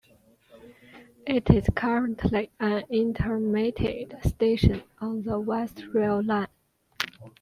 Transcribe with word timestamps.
It 1.27 1.47
is 1.51 1.67
currently 1.75 2.49
an 2.59 2.85
intermediate 2.89 4.15
station 4.25 4.81
on 4.99 5.21
the 5.21 5.39
West 5.39 5.83
Rail 5.93 6.23
Line. 6.23 6.47